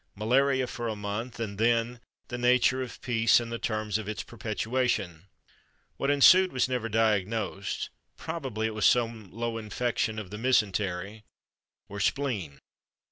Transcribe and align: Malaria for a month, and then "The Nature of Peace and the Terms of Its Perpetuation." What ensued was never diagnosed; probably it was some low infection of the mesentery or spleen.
Malaria 0.15 0.65
for 0.65 0.87
a 0.87 0.95
month, 0.95 1.39
and 1.39 1.59
then 1.59 1.99
"The 2.29 2.39
Nature 2.39 2.81
of 2.81 2.99
Peace 3.01 3.39
and 3.39 3.51
the 3.51 3.59
Terms 3.59 3.99
of 3.99 4.09
Its 4.09 4.23
Perpetuation." 4.23 5.25
What 5.97 6.09
ensued 6.09 6.51
was 6.51 6.67
never 6.67 6.89
diagnosed; 6.89 7.91
probably 8.17 8.65
it 8.65 8.73
was 8.73 8.87
some 8.87 9.31
low 9.31 9.59
infection 9.59 10.17
of 10.17 10.31
the 10.31 10.39
mesentery 10.39 11.21
or 11.87 11.99
spleen. 11.99 12.57